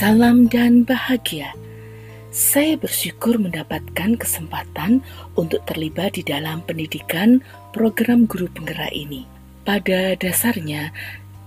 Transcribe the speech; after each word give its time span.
Salam 0.00 0.48
dan 0.48 0.88
bahagia. 0.88 1.52
Saya 2.32 2.80
bersyukur 2.80 3.36
mendapatkan 3.36 4.16
kesempatan 4.16 5.04
untuk 5.36 5.60
terlibat 5.68 6.16
di 6.16 6.24
dalam 6.24 6.64
pendidikan 6.64 7.44
program 7.76 8.24
guru 8.24 8.48
penggerak 8.48 8.96
ini. 8.96 9.28
Pada 9.60 10.16
dasarnya, 10.16 10.88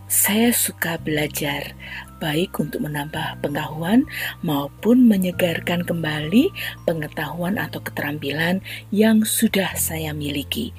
saya 0.06 0.54
suka 0.54 1.02
belajar, 1.02 1.74
baik 2.22 2.54
untuk 2.62 2.86
menambah 2.86 3.42
pengetahuan 3.42 4.06
maupun 4.46 5.02
menyegarkan 5.10 5.82
kembali 5.82 6.54
pengetahuan 6.86 7.58
atau 7.58 7.82
keterampilan 7.82 8.62
yang 8.94 9.26
sudah 9.26 9.74
saya 9.74 10.14
miliki. 10.14 10.78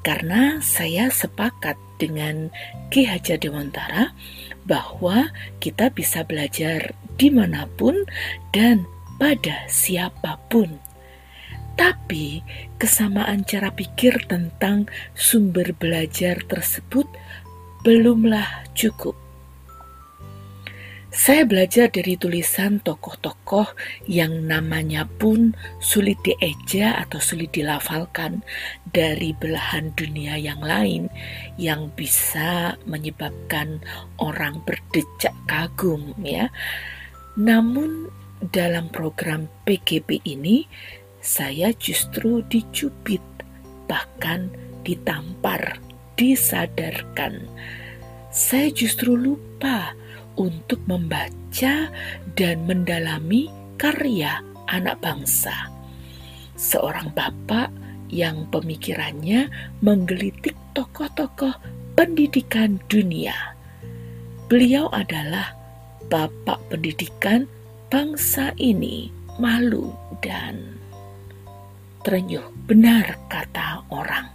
Karena 0.00 0.64
saya 0.64 1.12
sepakat 1.12 1.76
dengan 2.00 2.48
Ki 2.88 3.04
Hajar 3.04 3.36
Dewantara 3.36 4.16
bahwa 4.70 5.34
kita 5.58 5.90
bisa 5.90 6.22
belajar 6.22 6.94
di 7.18 7.26
mana 7.26 7.66
pun 7.74 8.06
dan 8.54 8.86
pada 9.18 9.66
siapa 9.66 10.38
pun. 10.46 10.78
Tapi 11.74 12.46
kesamaan 12.78 13.42
cara 13.42 13.74
pikir 13.74 14.30
tentang 14.30 14.86
sumber 15.18 15.74
belajar 15.74 16.38
tersebut 16.46 17.10
belumlah 17.82 18.46
cukup. 18.78 19.18
Saya 21.10 21.42
belajar 21.42 21.90
dari 21.90 22.14
tulisan 22.14 22.78
tokoh-tokoh 22.86 23.66
yang 24.06 24.46
namanya 24.46 25.10
pun 25.10 25.58
sulit 25.82 26.14
dieja 26.22 27.02
atau 27.02 27.18
sulit 27.18 27.50
dilafalkan 27.50 28.46
dari 28.94 29.34
belahan 29.34 29.90
dunia 29.98 30.38
yang 30.38 30.62
lain 30.62 31.10
yang 31.58 31.90
bisa 31.98 32.78
menyebabkan 32.86 33.82
orang 34.22 34.62
berdecak 34.62 35.34
kagum 35.50 36.14
ya. 36.22 36.46
Namun 37.34 38.06
dalam 38.54 38.86
program 38.94 39.50
PGP 39.66 40.22
ini 40.22 40.70
saya 41.18 41.74
justru 41.74 42.46
dicubit 42.46 43.22
bahkan 43.90 44.46
ditampar, 44.86 45.82
disadarkan. 46.14 47.50
Saya 48.30 48.70
justru 48.70 49.18
lupa 49.18 49.98
untuk 50.38 50.78
membaca 50.86 51.90
dan 52.36 52.56
mendalami 52.68 53.50
karya 53.80 54.38
anak 54.70 55.00
bangsa. 55.02 55.70
Seorang 56.54 57.10
bapak 57.16 57.72
yang 58.10 58.44
pemikirannya 58.50 59.48
menggelitik 59.80 60.54
tokoh-tokoh 60.76 61.54
pendidikan 61.94 62.76
dunia. 62.90 63.34
Beliau 64.50 64.90
adalah 64.90 65.54
bapak 66.10 66.58
pendidikan 66.68 67.46
bangsa 67.86 68.50
ini, 68.58 69.08
malu 69.38 69.94
dan 70.20 70.58
terenyuh. 72.02 72.50
Benar 72.66 73.18
kata 73.30 73.86
orang, 73.94 74.26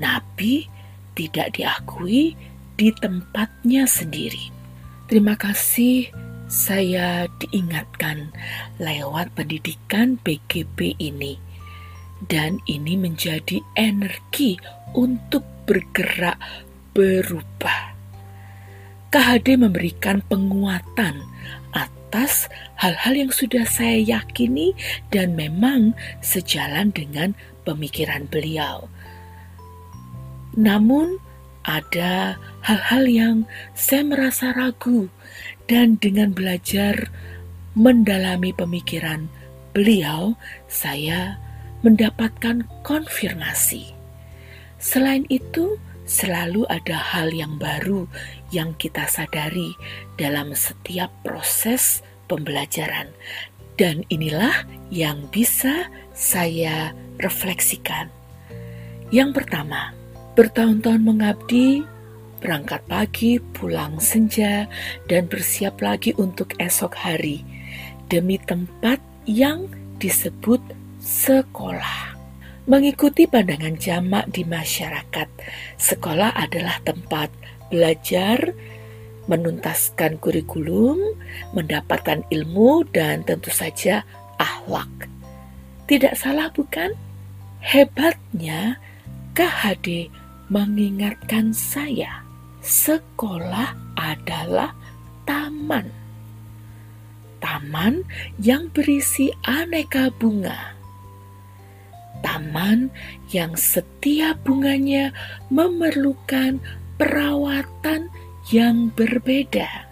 nabi 0.00 0.64
tidak 1.16 1.56
diakui 1.56 2.36
di 2.76 2.88
tempatnya 3.00 3.88
sendiri. 3.88 4.55
Terima 5.06 5.38
kasih 5.38 6.10
saya 6.50 7.30
diingatkan 7.38 8.34
lewat 8.82 9.38
pendidikan 9.38 10.18
BGP 10.18 10.98
ini. 10.98 11.38
Dan 12.26 12.58
ini 12.66 12.98
menjadi 12.98 13.62
energi 13.78 14.58
untuk 14.98 15.46
bergerak 15.62 16.34
berubah. 16.90 17.94
KHD 19.14 19.54
memberikan 19.62 20.26
penguatan 20.26 21.22
atas 21.70 22.50
hal-hal 22.74 23.14
yang 23.14 23.30
sudah 23.30 23.62
saya 23.62 24.02
yakini 24.02 24.74
dan 25.14 25.38
memang 25.38 25.94
sejalan 26.18 26.90
dengan 26.90 27.38
pemikiran 27.62 28.26
beliau. 28.26 28.90
Namun, 30.58 31.22
ada 31.66 32.38
hal-hal 32.62 33.04
yang 33.10 33.36
saya 33.74 34.06
merasa 34.06 34.54
ragu, 34.54 35.10
dan 35.66 35.98
dengan 35.98 36.30
belajar 36.30 37.10
mendalami 37.74 38.54
pemikiran 38.54 39.26
beliau, 39.74 40.38
saya 40.70 41.36
mendapatkan 41.82 42.64
konfirmasi. 42.86 43.92
Selain 44.78 45.26
itu, 45.28 45.76
selalu 46.06 46.64
ada 46.70 46.94
hal 46.94 47.34
yang 47.34 47.58
baru 47.58 48.06
yang 48.54 48.72
kita 48.78 49.10
sadari 49.10 49.74
dalam 50.14 50.54
setiap 50.54 51.10
proses 51.26 52.00
pembelajaran, 52.30 53.10
dan 53.74 54.06
inilah 54.08 54.64
yang 54.88 55.26
bisa 55.34 55.90
saya 56.14 56.94
refleksikan. 57.20 58.08
Yang 59.10 59.42
pertama, 59.42 59.92
Bertahun-tahun 60.36 61.00
mengabdi, 61.00 61.80
berangkat 62.44 62.84
pagi, 62.84 63.40
pulang 63.56 63.96
senja, 63.96 64.68
dan 65.08 65.32
bersiap 65.32 65.80
lagi 65.80 66.12
untuk 66.20 66.52
esok 66.60 66.92
hari 66.92 67.40
demi 68.12 68.36
tempat 68.36 69.00
yang 69.24 69.64
disebut 69.96 70.60
sekolah. 71.00 72.12
Mengikuti 72.68 73.24
pandangan 73.24 73.80
jamak 73.80 74.28
di 74.28 74.44
masyarakat, 74.44 75.24
sekolah 75.80 76.36
adalah 76.36 76.84
tempat 76.84 77.32
belajar, 77.72 78.52
menuntaskan 79.32 80.20
kurikulum, 80.20 81.16
mendapatkan 81.56 82.20
ilmu, 82.28 82.84
dan 82.92 83.24
tentu 83.24 83.48
saja 83.48 84.04
akhlak. 84.36 85.08
Tidak 85.88 86.12
salah, 86.12 86.52
bukan? 86.52 86.92
Hebatnya, 87.64 88.76
KHD 89.32 90.12
mengingatkan 90.46 91.50
saya, 91.50 92.22
sekolah 92.62 93.74
adalah 93.98 94.70
taman. 95.26 95.90
Taman 97.42 98.02
yang 98.40 98.70
berisi 98.70 99.30
aneka 99.46 100.10
bunga. 100.16 100.74
Taman 102.24 102.90
yang 103.30 103.54
setiap 103.54 104.40
bunganya 104.42 105.12
memerlukan 105.52 106.58
perawatan 106.96 108.08
yang 108.50 108.88
berbeda. 108.94 109.86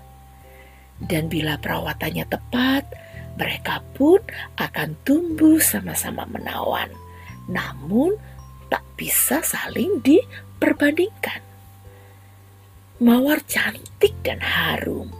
Dan 1.04 1.28
bila 1.28 1.58
perawatannya 1.60 2.24
tepat, 2.30 2.86
mereka 3.34 3.82
pun 3.98 4.22
akan 4.56 4.94
tumbuh 5.02 5.58
sama-sama 5.58 6.24
menawan. 6.30 6.88
Namun, 7.50 8.14
tak 8.74 8.82
bisa 8.98 9.38
saling 9.38 10.02
diperbandingkan. 10.02 11.38
Mawar 12.98 13.38
cantik 13.46 14.18
dan 14.26 14.42
harum, 14.42 15.14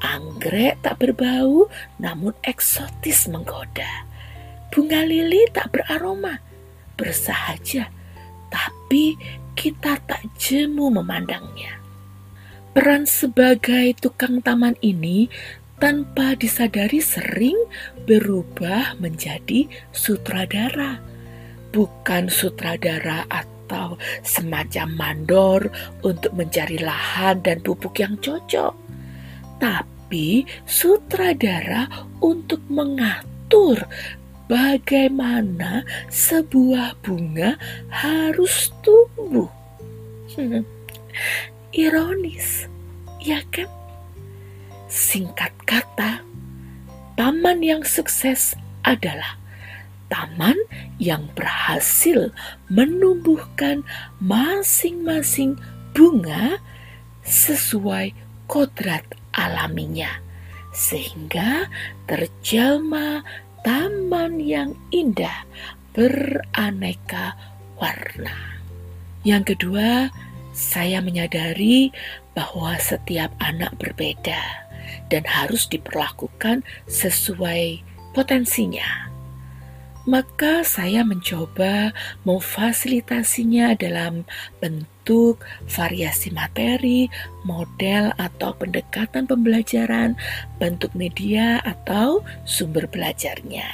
anggrek 0.00 0.80
tak 0.80 1.04
berbau 1.04 1.68
namun 2.00 2.32
eksotis 2.40 3.28
menggoda. 3.28 4.08
Bunga 4.72 5.04
lili 5.04 5.44
tak 5.52 5.76
beraroma, 5.76 6.40
bersahaja, 6.96 7.92
tapi 8.48 9.20
kita 9.52 10.00
tak 10.08 10.24
jemu 10.40 10.88
memandangnya. 10.88 11.76
Peran 12.72 13.04
sebagai 13.04 14.00
tukang 14.00 14.40
taman 14.40 14.80
ini 14.80 15.28
tanpa 15.76 16.40
disadari 16.40 17.04
sering 17.04 17.68
berubah 18.08 18.96
menjadi 18.96 19.68
sutradara 19.92 21.13
bukan 21.74 22.30
sutradara 22.30 23.26
atau 23.26 23.98
semacam 24.22 24.88
mandor 24.94 25.60
untuk 26.06 26.30
mencari 26.38 26.78
lahan 26.78 27.42
dan 27.42 27.58
pupuk 27.58 27.98
yang 27.98 28.14
cocok, 28.22 28.70
tapi 29.58 30.46
sutradara 30.62 31.90
untuk 32.22 32.62
mengatur 32.70 33.82
bagaimana 34.46 35.82
sebuah 36.14 36.94
bunga 37.02 37.58
harus 37.90 38.70
tumbuh. 38.86 39.50
Ironis, 41.74 42.70
ya 43.18 43.42
kan? 43.50 43.66
Singkat 44.86 45.50
kata, 45.66 46.22
taman 47.18 47.66
yang 47.66 47.82
sukses 47.82 48.54
adalah 48.86 49.42
taman 50.14 50.54
yang 51.02 51.26
berhasil 51.34 52.30
menumbuhkan 52.70 53.82
masing-masing 54.22 55.58
bunga 55.90 56.62
sesuai 57.26 58.14
kodrat 58.46 59.02
alaminya, 59.34 60.22
sehingga 60.70 61.66
terjelma 62.06 63.26
taman 63.66 64.38
yang 64.38 64.78
indah 64.94 65.42
beraneka 65.90 67.34
warna. 67.74 68.62
Yang 69.26 69.58
kedua, 69.58 70.14
saya 70.54 71.02
menyadari 71.02 71.90
bahwa 72.38 72.78
setiap 72.78 73.34
anak 73.42 73.74
berbeda. 73.82 74.62
dan 75.08 75.24
harus 75.24 75.68
diperlakukan 75.68 76.60
sesuai 76.88 77.80
potensinya. 78.12 79.13
Maka 80.04 80.60
saya 80.68 81.00
mencoba 81.00 81.96
memfasilitasinya 82.28 83.72
dalam 83.80 84.28
bentuk 84.60 85.40
variasi 85.64 86.28
materi, 86.28 87.08
model 87.48 88.12
atau 88.20 88.52
pendekatan 88.52 89.24
pembelajaran, 89.24 90.12
bentuk 90.60 90.92
media 90.92 91.56
atau 91.64 92.20
sumber 92.44 92.84
belajarnya. 92.84 93.68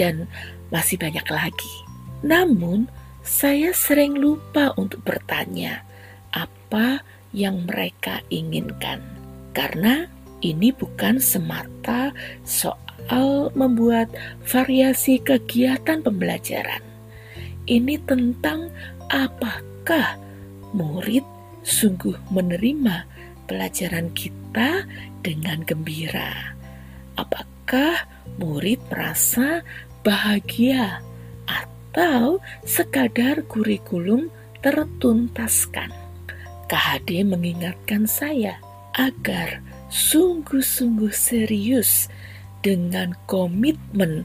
Dan 0.00 0.24
masih 0.72 0.96
banyak 0.96 1.28
lagi. 1.28 1.74
Namun, 2.24 2.88
saya 3.20 3.76
sering 3.76 4.16
lupa 4.16 4.72
untuk 4.80 5.04
bertanya 5.04 5.84
apa 6.32 7.04
yang 7.36 7.68
mereka 7.68 8.24
inginkan, 8.32 9.04
karena 9.52 10.08
ini 10.40 10.72
bukan 10.72 11.20
semata 11.20 12.16
soal 13.00 13.48
membuat 13.56 14.12
variasi 14.44 15.16
kegiatan 15.24 16.04
pembelajaran. 16.04 16.84
Ini 17.64 17.96
tentang 18.04 18.68
apakah 19.08 20.20
murid 20.76 21.24
sungguh 21.64 22.16
menerima 22.28 23.08
pelajaran 23.48 24.12
kita 24.12 24.84
dengan 25.24 25.64
gembira. 25.64 26.52
Apakah 27.16 28.04
murid 28.36 28.80
merasa 28.92 29.64
bahagia 30.04 31.00
atau 31.48 32.40
sekadar 32.68 33.44
kurikulum 33.48 34.28
tertuntaskan? 34.60 35.92
KHD 36.70 37.26
mengingatkan 37.26 38.06
saya 38.06 38.62
agar 38.94 39.58
sungguh-sungguh 39.90 41.10
serius 41.10 42.06
dengan 42.60 43.16
komitmen 43.28 44.24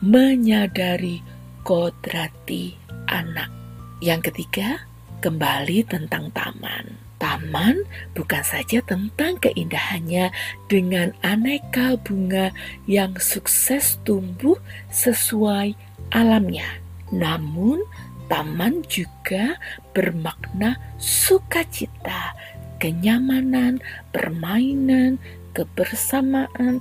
menyadari 0.00 1.20
kodrati 1.64 2.72
anak. 3.08 3.52
Yang 4.00 4.32
ketiga, 4.32 4.88
kembali 5.20 5.84
tentang 5.84 6.32
taman. 6.32 6.96
Taman 7.20 7.84
bukan 8.16 8.40
saja 8.40 8.80
tentang 8.80 9.36
keindahannya 9.44 10.32
dengan 10.72 11.12
aneka 11.20 12.00
bunga 12.00 12.48
yang 12.88 13.12
sukses 13.20 14.00
tumbuh 14.08 14.56
sesuai 14.88 15.76
alamnya. 16.16 16.80
Namun, 17.12 17.84
taman 18.32 18.80
juga 18.88 19.60
bermakna 19.92 20.80
sukacita, 20.96 22.32
kenyamanan, 22.80 23.84
permainan, 24.16 25.20
kebersamaan, 25.52 26.80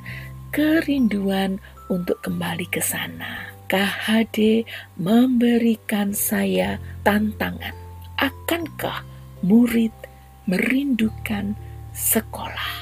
kerinduan 0.50 1.62
untuk 1.90 2.22
kembali 2.22 2.66
ke 2.70 2.82
sana. 2.82 3.50
KHD 3.70 4.66
memberikan 4.98 6.10
saya 6.10 6.82
tantangan. 7.06 7.74
Akankah 8.18 9.06
murid 9.46 9.94
merindukan 10.50 11.54
sekolah? 11.94 12.74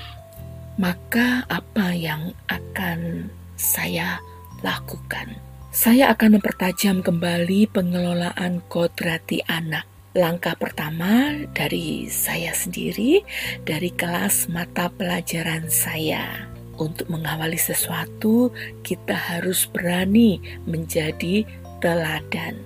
Maka 0.80 1.44
apa 1.52 1.92
yang 1.92 2.32
akan 2.48 3.28
saya 3.60 4.24
lakukan? 4.64 5.36
Saya 5.76 6.10
akan 6.16 6.40
mempertajam 6.40 7.04
kembali 7.04 7.68
pengelolaan 7.70 8.64
kodrati 8.72 9.44
anak. 9.46 9.86
Langkah 10.18 10.58
pertama 10.58 11.36
dari 11.54 12.10
saya 12.10 12.50
sendiri, 12.56 13.22
dari 13.62 13.94
kelas 13.94 14.50
mata 14.50 14.90
pelajaran 14.90 15.70
saya. 15.70 16.57
Untuk 16.78 17.10
mengawali 17.10 17.58
sesuatu, 17.58 18.54
kita 18.86 19.18
harus 19.18 19.66
berani 19.66 20.38
menjadi 20.70 21.42
teladan. 21.82 22.62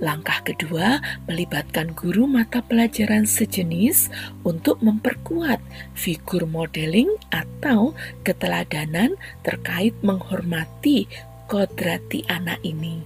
Langkah 0.00 0.40
kedua, 0.40 1.04
melibatkan 1.28 1.92
guru 1.92 2.24
mata 2.24 2.64
pelajaran 2.64 3.28
sejenis 3.28 4.08
untuk 4.48 4.80
memperkuat 4.80 5.60
figur 5.92 6.48
modeling 6.48 7.12
atau 7.28 7.92
keteladanan 8.24 9.20
terkait 9.44 9.92
menghormati 10.00 11.04
kodrati 11.52 12.24
anak 12.32 12.56
ini. 12.64 13.04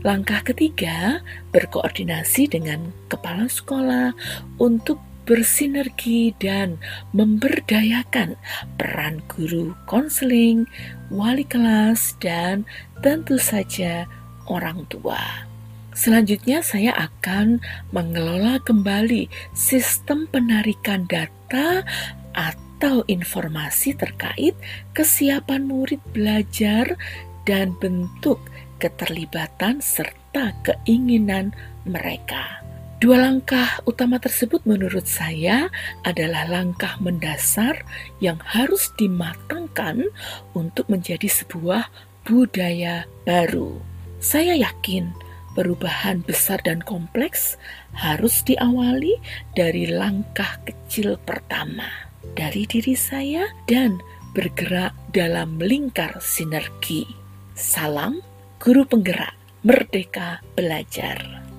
Langkah 0.00 0.40
ketiga, 0.40 1.20
berkoordinasi 1.52 2.48
dengan 2.48 2.88
kepala 3.12 3.44
sekolah 3.44 4.16
untuk 4.56 4.96
bersinergi 5.30 6.34
dan 6.42 6.82
memberdayakan 7.14 8.34
peran 8.74 9.22
guru 9.30 9.78
konseling, 9.86 10.66
wali 11.06 11.46
kelas, 11.46 12.18
dan 12.18 12.66
tentu 12.98 13.38
saja 13.38 14.10
orang 14.50 14.82
tua. 14.90 15.46
Selanjutnya, 15.94 16.66
saya 16.66 16.98
akan 16.98 17.62
mengelola 17.94 18.58
kembali 18.66 19.30
sistem 19.54 20.26
penarikan 20.26 21.06
data 21.06 21.86
atau 22.34 23.06
informasi 23.06 23.94
terkait 23.94 24.58
kesiapan 24.98 25.62
murid 25.62 26.02
belajar 26.10 26.98
dan 27.46 27.70
bentuk 27.78 28.42
keterlibatan 28.82 29.78
serta 29.78 30.56
keinginan 30.66 31.54
mereka. 31.86 32.69
Dua 33.00 33.16
langkah 33.16 33.80
utama 33.88 34.20
tersebut 34.20 34.68
menurut 34.68 35.08
saya 35.08 35.72
adalah 36.04 36.44
langkah 36.44 37.00
mendasar 37.00 37.80
yang 38.20 38.36
harus 38.44 38.92
dimatangkan 39.00 40.04
untuk 40.52 40.84
menjadi 40.92 41.24
sebuah 41.24 41.88
budaya 42.28 43.08
baru. 43.24 43.80
Saya 44.20 44.52
yakin 44.52 45.16
perubahan 45.56 46.20
besar 46.28 46.60
dan 46.60 46.84
kompleks 46.84 47.56
harus 47.96 48.44
diawali 48.44 49.16
dari 49.56 49.88
langkah 49.88 50.60
kecil 50.68 51.16
pertama 51.24 51.88
dari 52.36 52.68
diri 52.68 52.92
saya 52.92 53.48
dan 53.64 53.96
bergerak 54.36 54.92
dalam 55.08 55.56
lingkar 55.56 56.20
sinergi. 56.20 57.08
Salam 57.56 58.20
Guru 58.60 58.84
Penggerak 58.84 59.64
Merdeka 59.64 60.44
Belajar. 60.52 61.49